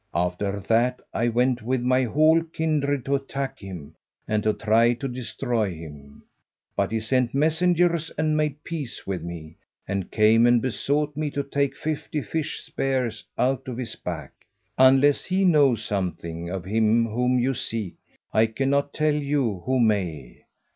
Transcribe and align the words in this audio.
After 0.15 0.59
that 0.61 0.99
I 1.13 1.27
went 1.27 1.61
with 1.61 1.81
my 1.83 2.05
whole 2.05 2.41
kindred 2.41 3.05
to 3.05 3.13
attack 3.13 3.59
him 3.59 3.93
and 4.27 4.41
to 4.41 4.51
try 4.51 4.93
to 4.95 5.07
destroy 5.07 5.75
him, 5.75 6.23
but 6.75 6.91
he 6.91 6.99
sent 6.99 7.35
messengers 7.35 8.09
and 8.17 8.35
made 8.35 8.63
peace 8.63 9.05
with 9.05 9.21
me, 9.21 9.57
and 9.87 10.09
came 10.09 10.47
and 10.47 10.59
besought 10.59 11.15
me 11.15 11.29
to 11.29 11.43
take 11.43 11.77
fifty 11.77 12.23
fish 12.23 12.63
spears 12.65 13.23
out 13.37 13.67
of 13.67 13.77
his 13.77 13.95
back. 13.95 14.31
Unless 14.75 15.25
he 15.25 15.45
know 15.45 15.75
something 15.75 16.49
of 16.49 16.65
him 16.65 17.05
whom 17.05 17.37
you 17.37 17.53
seek, 17.53 17.93
I 18.33 18.47
cannot 18.47 18.95
tell 18.95 19.13
you 19.13 19.61
who 19.67 19.79
may. 19.79 20.45